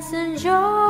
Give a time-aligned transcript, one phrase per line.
[0.00, 0.87] and joy.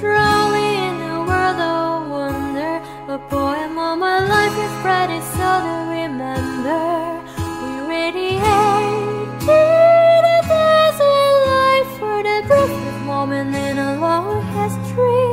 [0.00, 2.80] Truly in a world of wonder.
[3.06, 7.20] A poem of my life is bright It's all to remember.
[7.60, 15.28] We radiated in a desert light For the briefest moment in a long history.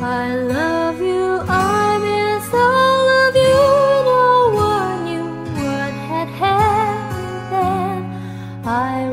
[0.00, 3.58] I love you, I miss all of you
[4.12, 4.22] No
[4.54, 5.26] one knew
[5.66, 8.06] what had happened.
[8.64, 9.10] I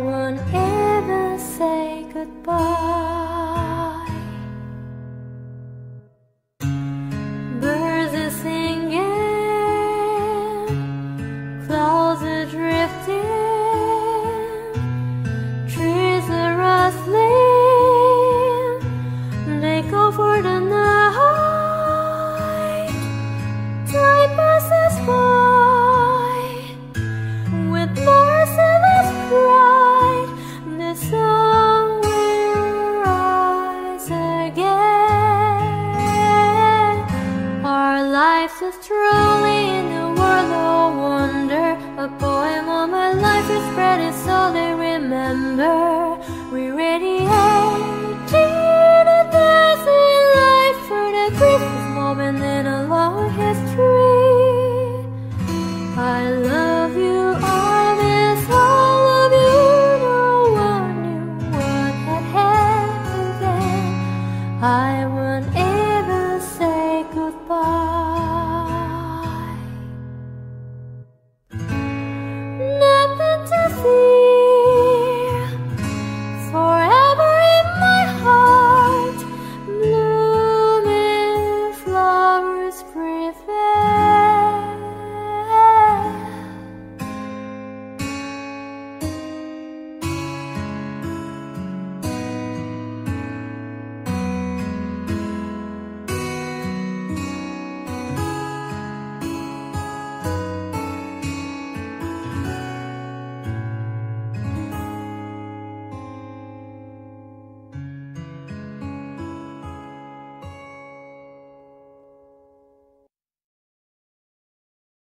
[38.22, 41.70] life is truly in a world of wonder.
[42.06, 45.74] A poem of my life is spread and all they remember.
[46.54, 47.11] We ready